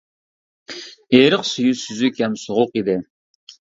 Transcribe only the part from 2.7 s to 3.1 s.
ئىدى.